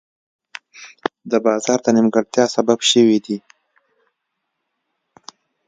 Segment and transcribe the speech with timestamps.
[1.31, 3.37] د بازار د نیمګړتیا سبب شوي دي.